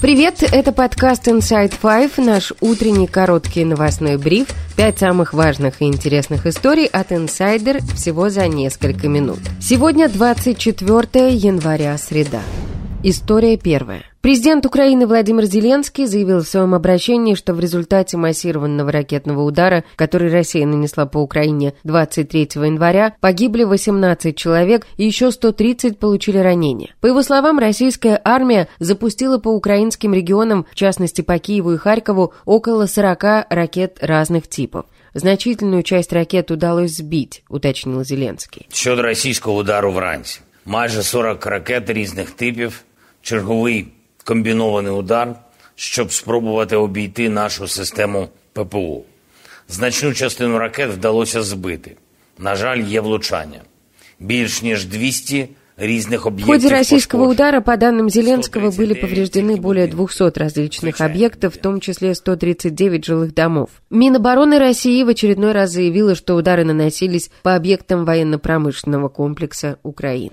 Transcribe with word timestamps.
Привет, 0.00 0.42
это 0.50 0.72
подкаст 0.72 1.28
Inside 1.28 1.74
Five, 1.82 2.24
наш 2.24 2.54
утренний 2.62 3.06
короткий 3.06 3.66
новостной 3.66 4.16
бриф. 4.16 4.48
Пять 4.74 4.98
самых 4.98 5.34
важных 5.34 5.82
и 5.82 5.84
интересных 5.84 6.46
историй 6.46 6.86
от 6.86 7.12
инсайдер 7.12 7.82
всего 7.94 8.30
за 8.30 8.48
несколько 8.48 9.08
минут. 9.08 9.40
Сегодня 9.60 10.08
24 10.08 11.34
января, 11.34 11.98
среда. 11.98 12.40
История 13.03 13.55
первая. 13.57 14.03
Президент 14.21 14.65
Украины 14.65 15.05
Владимир 15.05 15.43
Зеленский 15.45 16.07
заявил 16.07 16.39
в 16.39 16.47
своем 16.47 16.73
обращении, 16.73 17.35
что 17.35 17.53
в 17.53 17.59
результате 17.59 18.17
массированного 18.17 18.91
ракетного 18.91 19.43
удара, 19.43 19.83
который 19.95 20.31
Россия 20.31 20.65
нанесла 20.65 21.05
по 21.05 21.19
Украине 21.19 21.75
23 21.83 22.49
января, 22.55 23.15
погибли 23.21 23.63
18 23.63 24.35
человек 24.35 24.87
и 24.97 25.05
еще 25.05 25.31
130 25.31 25.99
получили 25.99 26.39
ранения. 26.39 26.95
По 27.01 27.05
его 27.05 27.21
словам, 27.21 27.59
российская 27.59 28.19
армия 28.23 28.67
запустила 28.79 29.37
по 29.37 29.49
украинским 29.49 30.11
регионам, 30.11 30.65
в 30.71 30.73
частности 30.73 31.21
по 31.21 31.37
Киеву 31.37 31.73
и 31.73 31.77
Харькову, 31.77 32.33
около 32.45 32.87
40 32.87 33.45
ракет 33.51 33.99
разных 34.01 34.47
типов. 34.47 34.85
Значительную 35.13 35.83
часть 35.83 36.11
ракет 36.11 36.49
удалось 36.49 36.97
сбить, 36.97 37.43
уточнил 37.49 38.03
Зеленский. 38.03 38.65
Щодо 38.73 39.01
російського 39.01 39.57
удару 39.57 39.91
вранці, 39.91 40.41
майже 40.65 41.03
40 41.03 41.45
ракет 41.45 41.89
різних 41.89 42.31
типів, 42.31 42.83
черговий 43.21 43.87
комбінований 44.23 44.91
удар, 44.91 45.35
щоб 45.75 46.13
спробувати 46.13 46.75
обійти 46.75 47.29
нашу 47.29 47.67
систему 47.67 48.29
ППО. 48.53 49.01
Значну 49.69 50.13
частину 50.13 50.57
ракет 50.57 50.91
вдалося 50.91 51.43
збити. 51.43 51.95
На 52.39 52.55
жаль, 52.55 52.79
є 52.79 53.01
влучання. 53.01 53.61
Більш 54.19 54.61
ніж 54.61 54.85
200 54.85 55.49
різних 55.77 56.25
В 56.25 56.27
об'єктів 56.27 56.53
ходе 56.53 56.69
российского 56.69 57.23
пошкоджено. 57.23 57.47
удара, 57.49 57.61
по 57.61 57.85
данным 57.85 58.09
Зеленского, 58.09 58.71
были 58.71 58.93
139 58.93 59.01
повреждены 59.01 59.55
более 59.57 59.87
200 59.87 60.39
различных 60.39 60.95
Включая 60.95 61.09
объектов, 61.09 61.55
в 61.55 61.57
том 61.57 61.79
числе 61.79 62.15
139 62.15 63.05
жилых 63.05 63.33
домов. 63.33 63.69
Минобороны 63.89 64.59
России 64.59 65.03
в 65.03 65.09
очередной 65.09 65.51
раз 65.51 65.71
заявила, 65.71 66.15
что 66.15 66.35
удары 66.35 66.63
наносились 66.63 67.29
по 67.43 67.55
объектам 67.55 68.05
военно-промышленного 68.05 69.09
комплекса 69.09 69.77
Украины. 69.83 70.31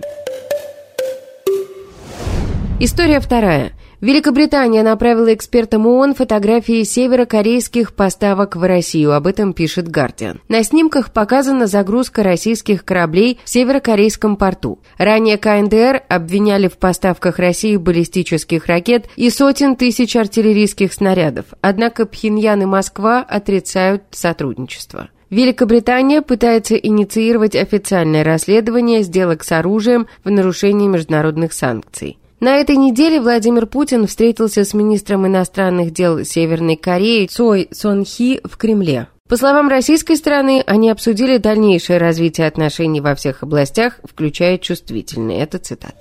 История 2.80 3.20
вторая. 3.20 3.72
Великобритания 4.02 4.84
направила 4.84 5.34
экспертам 5.34 5.88
ООН 5.88 6.14
фотографии 6.14 6.84
северокорейских 6.84 7.96
поставок 7.96 8.56
в 8.56 8.62
Россию. 8.62 9.14
Об 9.14 9.26
этом 9.26 9.54
пишет 9.54 9.88
Guardian. 9.88 10.42
На 10.48 10.62
снимках 10.62 11.12
показана 11.12 11.66
загрузка 11.66 12.22
российских 12.22 12.86
кораблей 12.86 13.40
в 13.44 13.50
северокорейском 13.50 14.36
порту. 14.36 14.78
Ранее 15.00 15.40
КНДР 15.40 16.04
обвиняли 16.08 16.68
в 16.68 16.78
поставках 16.78 17.40
России 17.40 17.78
баллистических 17.78 18.68
ракет 18.68 19.08
и 19.16 19.32
сотен 19.32 19.76
тысяч 19.76 20.16
артиллерийских 20.16 20.94
снарядов. 20.94 21.46
Однако 21.62 22.06
Пхеньян 22.06 22.62
и 22.62 22.66
Москва 22.66 23.26
отрицают 23.28 24.04
сотрудничество. 24.12 25.10
Великобритания 25.32 26.22
пытается 26.22 26.76
инициировать 26.76 27.56
официальное 27.56 28.24
расследование 28.24 29.02
сделок 29.02 29.44
с 29.44 29.52
оружием 29.52 30.06
в 30.24 30.30
нарушении 30.30 30.88
международных 30.88 31.54
санкций. 31.54 32.20
На 32.40 32.58
этой 32.58 32.76
неделе 32.76 33.20
Владимир 33.20 33.66
Путин 33.66 34.06
встретился 34.06 34.64
с 34.64 34.76
министром 34.76 35.26
иностранных 35.26 35.92
дел 35.92 36.24
Северной 36.24 36.76
Кореи 36.76 37.26
Цой 37.26 37.68
Сон 37.72 38.06
Хи 38.06 38.42
в 38.44 38.58
Кремле. 38.58 39.08
По 39.28 39.38
словам 39.38 39.70
российской 39.70 40.16
стороны, 40.16 40.64
они 40.68 40.92
обсудили 40.92 41.38
дальнейшее 41.38 41.98
развитие 41.98 42.46
отношений 42.46 43.02
во 43.02 43.16
всех 43.16 43.42
областях, 43.42 44.00
включая 44.04 44.60
чувствительные. 44.60 45.42
Это 45.42 45.58
цитата. 45.58 45.98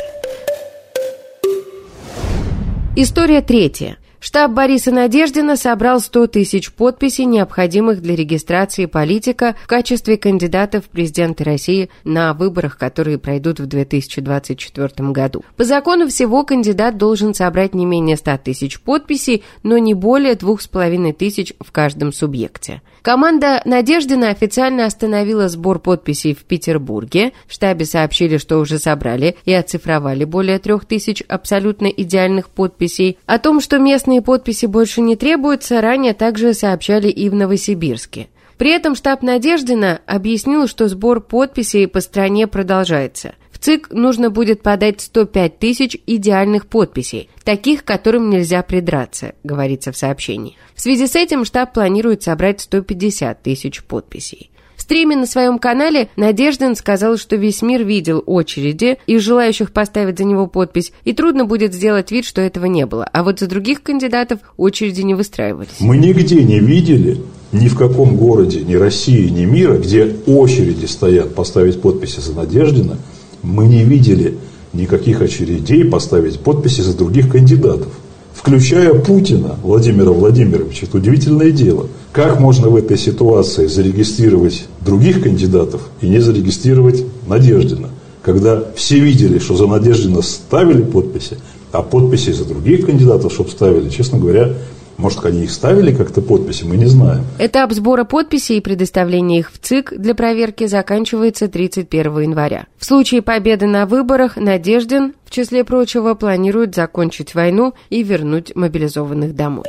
История 2.97 3.41
третья. 3.41 3.97
Штаб 4.19 4.53
Бориса 4.53 4.93
Надеждина 4.93 5.57
собрал 5.57 6.01
100 6.01 6.27
тысяч 6.29 6.73
подписей, 6.73 7.25
необходимых 7.25 8.01
для 8.01 8.17
регистрации 8.17 8.87
политика 8.87 9.57
в 9.63 9.67
качестве 9.67 10.17
кандидата 10.17 10.81
в 10.81 10.85
президенты 10.85 11.45
России 11.45 11.91
на 12.05 12.33
выборах, 12.35 12.79
которые 12.79 13.19
пройдут 13.19 13.61
в 13.61 13.67
2024 13.67 15.11
году. 15.11 15.45
По 15.57 15.65
закону 15.65 16.09
всего 16.09 16.45
кандидат 16.45 16.97
должен 16.97 17.35
собрать 17.35 17.75
не 17.75 17.85
менее 17.85 18.17
100 18.17 18.39
тысяч 18.39 18.81
подписей, 18.81 19.45
но 19.63 19.79
не 19.79 19.95
более 19.95 20.35
2,5 20.35 21.13
тысяч 21.13 21.53
в 21.61 21.71
каждом 21.71 22.13
субъекте. 22.13 22.83
Команда 23.07 23.63
Надеждина 23.65 24.31
официально 24.31 24.85
остановила 24.85 25.49
сбор 25.49 25.79
подписей 25.79 26.35
в 26.35 26.43
Петербурге. 26.43 27.33
В 27.47 27.53
штабе 27.53 27.85
сообщили, 27.85 28.37
что 28.37 28.59
уже 28.59 28.81
собрали 28.81 29.37
и 29.45 29.53
оцифровали 29.53 30.25
более 30.25 30.59
трех 30.59 30.87
тысяч 30.87 31.23
абсолютно 31.29 31.87
идеальных 31.87 32.49
подписей. 32.49 33.19
О 33.27 33.39
том, 33.39 33.61
что 33.61 33.79
местные 34.07 34.23
подписи 34.23 34.67
больше 34.67 35.01
не 35.01 35.17
требуются, 35.17 35.81
ранее 35.81 36.15
также 36.15 36.55
сообщали 36.55 37.09
и 37.09 37.29
в 37.29 37.35
Новосибирске. 37.35 38.29
При 38.57 38.71
этом 38.71 38.95
штаб 38.95 39.23
Надеждина 39.23 40.01
объяснил, 40.07 40.69
что 40.69 40.89
сбор 40.89 41.21
подписей 41.21 41.89
по 41.89 42.01
стране 42.01 42.47
продолжается. 42.47 43.35
В 43.57 43.59
ЦИК 43.59 43.89
нужно 43.91 44.29
будет 44.29 44.61
подать 44.61 45.01
105 45.01 45.59
тысяч 45.59 45.97
идеальных 46.07 46.67
подписей, 46.67 47.31
таких, 47.43 47.85
которым 47.85 48.29
нельзя 48.29 48.63
придраться, 48.63 49.33
говорится 49.45 49.93
в 49.93 49.97
сообщении. 49.97 50.57
В 50.75 50.83
связи 50.83 51.07
с 51.07 51.17
этим 51.17 51.47
штаб 51.47 51.73
планирует 51.73 52.23
собрать 52.23 52.61
150 52.61 53.43
тысяч 53.43 53.83
подписей. 53.83 54.51
В 54.77 54.83
стриме 54.83 55.17
на 55.17 55.25
своем 55.25 55.59
канале 55.59 56.11
Надеждин 56.17 56.77
сказал, 56.77 57.17
что 57.17 57.37
весь 57.37 57.63
мир 57.63 57.83
видел 57.83 58.23
очереди 58.27 58.99
и 59.07 59.17
желающих 59.17 59.73
поставить 59.73 60.19
за 60.19 60.25
него 60.25 60.49
подпись, 60.49 60.93
и 61.05 61.15
трудно 61.15 61.47
будет 61.47 61.73
сделать 61.73 62.11
вид, 62.11 62.27
что 62.27 62.43
этого 62.43 62.67
не 62.67 62.85
было. 62.85 63.09
А 63.11 63.25
вот 63.25 63.41
за 63.41 63.47
других 63.47 63.83
кандидатов 63.83 64.41
очереди 64.59 65.01
не 65.01 65.15
выстраивались. 65.15 65.81
Мы 65.81 65.97
нигде 65.97 66.45
не 66.45 66.61
видели, 66.61 67.23
ни 67.53 67.69
в 67.69 67.77
каком 67.77 68.19
городе, 68.19 68.61
ни 68.61 68.75
России, 68.75 69.31
ни 69.31 69.47
мира, 69.47 69.79
где 69.79 70.15
очереди 70.27 70.85
стоят 70.85 71.35
поставить 71.35 71.81
подписи 71.81 72.21
за 72.21 72.35
Надеждина, 72.35 72.99
мы 73.47 73.67
не 73.67 73.85
видели 73.85 74.37
никаких 74.73 75.23
очередей 75.23 75.85
поставить 75.85 76.41
подписи 76.41 76.81
за 76.81 76.97
других 76.97 77.31
кандидатов. 77.31 77.89
Включая 78.35 78.93
Путина 78.93 79.57
Владимира 79.63 80.11
Владимировича. 80.11 80.87
Это 80.87 80.99
удивительное 80.99 81.51
дело. 81.51 81.87
Как 82.13 82.39
можно 82.39 82.69
в 82.69 82.77
этой 82.77 82.99
ситуации 82.99 83.67
зарегистрировать 83.67 84.67
других 84.85 85.23
кандидатов 85.23 85.89
и 86.03 86.09
не 86.09 86.19
зарегистрировать 86.19 87.03
Надеждина? 87.27 87.89
Когда 88.23 88.63
все 88.75 88.99
видели, 88.99 89.39
что 89.39 89.57
за 89.57 89.67
Надеждина 89.67 90.21
ставили 90.21 90.83
подписи, 90.83 91.39
а 91.73 91.83
подписи 91.83 92.33
за 92.33 92.45
других 92.45 92.85
кандидатов, 92.85 93.33
чтобы 93.33 93.51
ставили, 93.51 93.89
честно 93.89 94.19
говоря, 94.19 94.55
может, 94.99 95.25
они 95.25 95.45
их 95.45 95.51
ставили 95.51 95.93
как-то 95.93 96.23
подписи, 96.23 96.65
мы 96.65 96.77
не 96.77 96.87
знаем. 96.87 97.25
Этап 97.39 97.73
сбора 97.73 98.05
подписей 98.05 98.59
и 98.59 98.61
предоставления 98.61 99.41
их 99.41 99.53
в 99.53 99.59
ЦИК 99.59 99.93
для 99.97 100.15
проверки 100.15 100.67
заканчивается 100.67 101.49
31 101.49 102.21
января. 102.21 102.67
В 102.79 102.85
случае 102.85 103.23
победы 103.23 103.67
на 103.67 103.87
выборах 103.87 104.37
Надеждин, 104.37 105.15
в 105.25 105.31
числе 105.31 105.65
прочего, 105.65 106.15
планирует 106.15 106.75
закончить 106.75 107.35
войну 107.35 107.75
и 107.91 108.03
вернуть 108.03 108.55
мобилизованных 108.55 109.35
домой. 109.35 109.67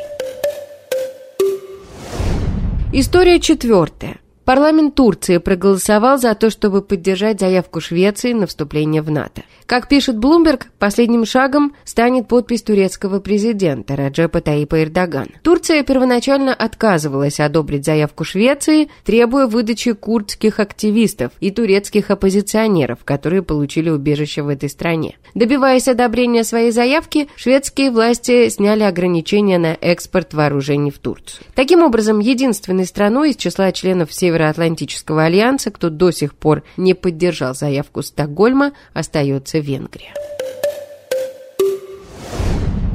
История 2.94 3.40
четвертая. 3.40 4.18
Парламент 4.47 4.96
Турции 4.96 5.40
проголосовал 5.40 6.18
за 6.19 6.34
то, 6.34 6.50
чтобы 6.50 6.81
поддержать 6.81 7.41
заявку 7.41 7.81
Швеции 7.81 8.31
на 8.31 8.47
вступление 8.47 9.02
в 9.02 9.12
НАТО. 9.12 9.44
Как 9.66 9.90
пишет 9.90 10.16
Bloomberg, 10.16 10.68
последним 10.80 11.25
шагом 11.25 11.75
станет 11.84 12.30
подпись 12.30 12.62
турецкого 12.62 13.19
президента 13.19 13.97
Раджепа 13.97 14.40
Таипа 14.40 14.84
Эрдогана. 14.84 15.31
Турция 15.44 15.84
первоначально 15.84 16.53
отказывалась 16.53 17.41
одобрить 17.41 17.84
заявку 17.84 18.24
Швеции, 18.24 18.88
требуя 19.03 19.47
выдачи 19.47 19.91
курдских 19.91 20.62
активистов 20.62 21.34
и 21.41 21.52
турецких 21.52 22.09
оппозиционеров, 22.09 23.00
которые 23.03 23.41
получили 23.41 23.90
убежище 23.90 24.44
в 24.44 24.47
этой 24.47 24.69
стране. 24.69 25.18
Добиваясь 25.35 25.90
одобрения 25.90 26.46
своей 26.46 26.72
заявки, 26.72 27.28
шведские 27.35 27.91
власти 27.91 28.47
сняли 28.47 28.84
ограничения 28.84 29.58
на 29.58 29.73
экспорт 29.82 30.34
вооружений 30.34 30.91
в 30.91 30.99
Турцию. 30.99 31.46
Таким 31.53 31.84
образом, 31.84 32.20
единственной 32.20 32.85
страной 32.85 33.32
из 33.32 33.35
числа 33.35 33.73
членов 33.73 34.14
Североатлантического 34.37 35.23
альянса, 35.23 35.72
кто 35.72 35.89
до 35.89 36.11
сих 36.11 36.35
пор 36.35 36.63
не 36.78 36.93
поддержал 36.93 37.55
заявку 37.55 38.03
Стокгольма, 38.03 38.73
остается 38.93 39.57
Венгрия. 39.57 40.13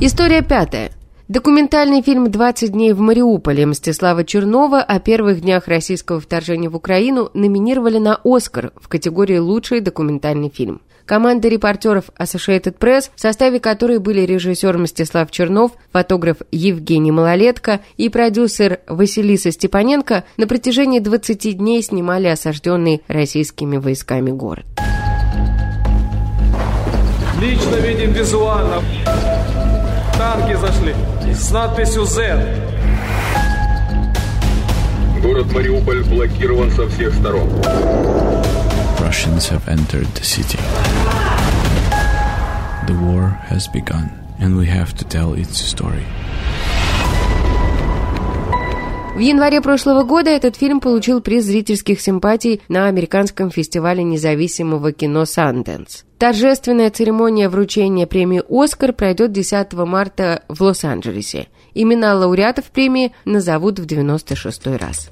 История 0.01 0.43
пятая. 0.43 0.93
Документальный 1.27 2.03
фильм 2.03 2.27
«20 2.27 2.69
дней 2.69 2.93
в 2.93 3.01
Мариуполе» 3.01 3.67
Мстислава 3.67 4.25
Чернова 4.25 4.83
о 4.83 5.01
первых 5.01 5.41
днях 5.41 5.67
российского 5.67 6.21
вторжения 6.21 6.69
в 6.69 6.77
Украину 6.77 7.31
номинировали 7.35 7.99
на 7.99 8.21
«Оскар» 8.23 8.73
в 8.77 8.89
категории 8.89 9.39
«Лучший 9.39 9.81
документальный 9.81 10.51
фильм». 10.51 10.81
Команда 11.07 11.49
репортеров 11.49 12.07
Associated 12.19 12.79
Press, 12.79 13.11
в 13.15 13.21
составе 13.21 13.61
которой 13.61 13.99
были 13.99 14.21
режиссер 14.23 14.77
Мстислав 14.79 15.31
Чернов, 15.31 15.73
фотограф 15.93 16.39
Евгений 16.51 17.11
Малолетко 17.11 17.81
и 17.97 18.09
продюсер 18.09 18.81
Василиса 18.87 19.51
Степаненко, 19.51 20.25
на 20.37 20.47
протяжении 20.47 21.01
20 21.01 21.59
дней 21.59 21.83
снимали 21.83 22.29
осажденный 22.29 23.03
российскими 23.09 23.77
войсками 23.77 24.31
город. 24.31 24.65
Лично 27.41 27.75
видим 27.77 28.13
визуально. 28.13 28.83
Танки 30.17 30.55
зашли 30.55 30.95
с 31.35 31.51
надписью 31.51 32.05
Z. 32.05 32.73
Город 35.23 35.53
Мариуполь 35.53 36.05
блокирован 36.05 36.71
со 36.71 36.89
всех 36.89 37.13
сторон. 37.15 37.49
Russians 39.01 39.49
have 39.49 39.69
entered 39.69 40.07
the 40.15 40.25
city. 40.25 40.59
The 42.87 42.99
war 43.01 43.29
has 43.47 43.69
begun, 43.69 44.11
and 44.39 44.57
we 44.57 44.67
have 44.67 44.95
to 44.97 45.05
tell 45.05 45.35
its 45.35 45.59
story. 45.59 46.05
В 49.15 49.19
январе 49.19 49.61
прошлого 49.61 50.05
года 50.05 50.31
этот 50.31 50.57
фильм 50.57 50.81
получил 50.81 51.21
приз 51.21 51.45
зрительских 51.45 52.01
симпатий 52.01 52.63
на 52.69 52.87
американском 52.87 53.51
фестивале 53.51 54.03
независимого 54.03 54.93
кино 54.93 55.27
«Санденс». 55.27 56.05
Торжественная 56.19 56.89
церемония 56.91 57.51
вручения 57.51 58.07
премии 58.07 58.43
«Оскар» 58.49 58.95
пройдет 58.95 59.33
10 59.33 59.75
марта 59.75 60.45
в 60.49 60.63
Лос-Анджелесе. 60.63 61.49
Имена 61.75 62.15
лауреатов 62.15 62.67
премии 62.67 63.13
назовут 63.27 63.79
в 63.79 63.85
96 63.85 64.67
раз. 64.79 65.11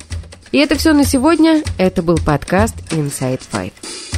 И 0.53 0.59
это 0.59 0.77
все 0.77 0.93
на 0.93 1.05
сегодня. 1.05 1.63
Это 1.79 2.03
был 2.03 2.19
подкаст 2.19 2.75
Inside 2.91 3.41
Five. 3.53 4.10